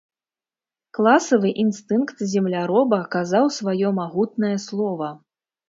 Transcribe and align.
Класавы 0.97 1.51
інстынкт 1.65 2.25
земляроба 2.33 3.01
казаў 3.19 3.45
сваё 3.61 3.95
магутнае 4.01 4.53
слова. 4.69 5.15